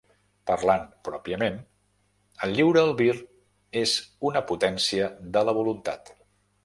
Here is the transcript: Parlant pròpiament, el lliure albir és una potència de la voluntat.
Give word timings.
Parlant 0.51 0.85
pròpiament, 1.09 1.59
el 2.47 2.55
lliure 2.59 2.81
albir 2.85 3.13
és 3.83 3.93
una 4.31 4.43
potència 4.53 5.11
de 5.37 5.45
la 5.51 5.55
voluntat. 5.63 6.11